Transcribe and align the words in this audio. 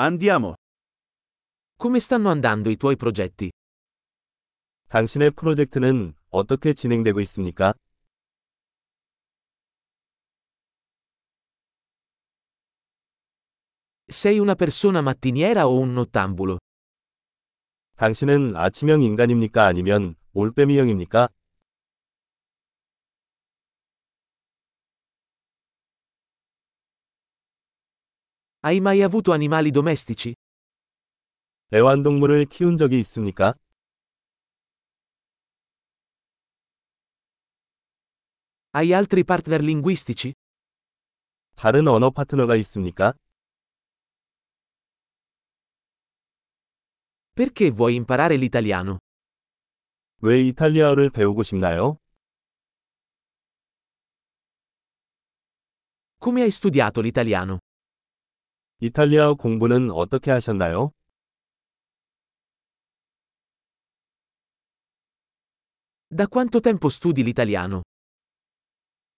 Andiamo. 0.00 0.54
Come 1.76 1.98
stanno 1.98 2.28
andando 2.30 2.70
i 2.70 2.76
tuoi 2.76 2.94
progetti? 2.94 3.50
당신의 4.86 5.32
프로젝트는 5.32 6.14
어떻게 6.30 6.72
진행되고 6.72 7.18
있습니까? 7.22 7.74
Sei 14.08 14.38
una 14.38 14.54
persona 14.54 15.00
mattiniera 15.02 15.66
o 15.66 15.80
un 15.80 15.94
nottambulo? 15.94 16.58
당신은 17.96 18.54
아침형 18.54 19.02
인간입니까? 19.02 19.66
아니면 19.66 20.14
올빼미형입니까? 20.32 21.28
Hai 28.61 28.79
mai 28.79 29.01
avuto 29.03 29.31
animali 29.33 29.71
domestici? 29.71 30.33
애완동물을 31.73 32.45
키운 32.45 32.77
적이 32.77 32.99
있습니까? 32.99 33.53
Hai 38.73 38.93
altri 38.93 39.23
partner 39.23 39.61
linguistici? 39.61 40.33
다른 41.55 41.87
언어 41.87 42.09
파트너가 42.09 42.55
있습니까? 42.57 43.13
Perché 47.35 47.71
vuoi 47.71 47.95
imparare 47.95 48.35
l'italiano? 48.37 48.97
왜 50.21 50.41
이탈리아어를 50.47 51.09
배우고 51.09 51.43
싶나요? 51.43 51.97
Come 56.19 56.41
hai 56.41 56.51
studiato 56.51 57.01
l'italiano? 57.01 57.59
이탈리아어 58.80 59.34
공부는 59.34 59.90
어떻게 59.90 60.30
하셨나요? 60.30 60.92
Da 66.10 66.26
quanto 66.26 66.60
tempo 66.60 66.88
studi 66.88 67.22
l'italiano? 67.22 67.82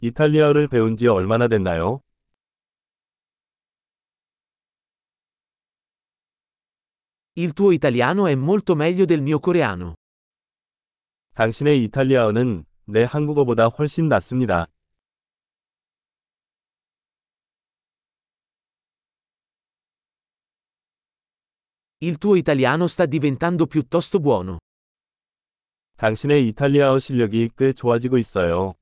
이탈리아어를 0.00 0.68
배운 0.68 0.96
지 0.96 1.08
얼마나 1.08 1.46
됐나요? 1.46 2.00
Il 7.36 7.52
tuo 7.52 7.72
italiano 7.72 8.26
è 8.28 8.34
molto 8.34 8.74
meglio 8.74 9.04
del 9.04 9.20
mio 9.20 9.40
coreano. 9.40 9.94
당신의 11.34 11.84
이탈리아어는 11.84 12.64
내 12.86 13.04
한국어보다 13.04 13.66
훨씬 13.66 14.08
낫습니다. 14.08 14.68
Il 21.99 22.17
tuo 22.17 22.35
italiano 22.35 22.87
sta 22.87 23.05
diventando 23.05 23.65
piuttosto 23.67 24.19
buono. 24.19 24.59
당신의 25.97 26.47
이탈리아어 26.49 26.99
실력이 26.99 27.51
꽤 27.57 27.73
좋아지고 27.73 28.17
있어요. 28.17 28.75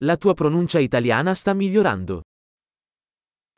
La 0.00 0.16
tua 0.16 0.34
pronuncia 0.34 0.80
italiana 0.80 1.32
sta 1.32 1.54
migliorando. 1.54 2.22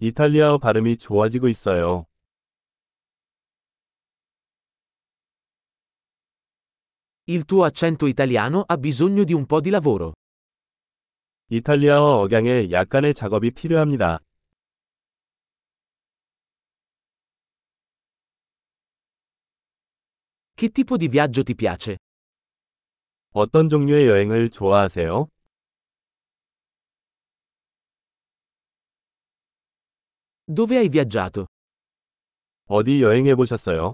이탈리아어 0.00 0.58
발음이 0.58 0.97
좋아지고 0.97 1.48
있어요. 1.48 2.06
Il 7.27 7.44
tuo 7.44 7.64
accento 7.64 8.06
italiano 8.06 8.64
ha 8.67 8.78
bisogno 8.78 9.25
di 9.25 9.34
un 9.34 9.44
po' 9.44 9.61
di 9.61 9.70
lavoro. 9.70 10.14
이탈리아어 11.54 12.22
억양에 12.23 12.72
약간의 12.72 13.14
작업이 13.14 13.52
필요합니다. 13.52 14.18
Che 20.56 20.69
tipo 20.69 20.97
di 20.97 21.08
viaggio 21.08 21.44
ti 21.44 21.53
piace? 21.53 21.97
어떤 23.34 23.69
종류의 23.69 24.08
여행을 24.08 24.50
좋아하세요? 24.50 25.28
Dove 30.47 30.78
hai 30.78 30.90
viaggiato? 30.90 31.46
어디 32.66 33.03
여행해 33.03 33.36
보셨어요? 33.36 33.94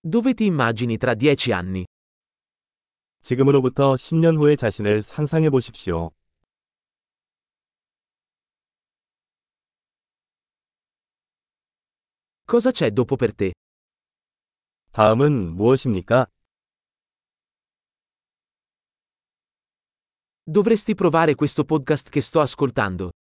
Dove 0.00 0.34
ti 0.34 0.46
immagini 0.46 0.96
tra 0.96 1.14
dieci 1.14 1.52
anni? 1.52 1.84
지금으로부터 3.22 3.94
10년 3.94 4.36
후의 4.36 4.56
자신을 4.56 5.00
상상해 5.00 5.48
보십시오. 5.48 6.10
Cosa 12.44 12.70
c'è 12.70 12.90
dopo 12.90 13.16
per 13.16 13.32
te? 13.32 13.52
다음은 14.90 15.54
무엇입니까? 15.54 16.26
Dovresti 20.44 20.94
provare 20.94 21.34
questo 21.34 21.64
podcast 21.64 22.10
che 22.10 22.20
sto 22.20 22.40
ascoltando. 22.40 23.12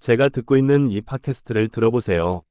제가 0.00 0.28
듣고 0.28 0.56
있는 0.56 0.90
이 0.90 1.00
팟캐스트를 1.00 1.68
들어보세요. 1.68 2.42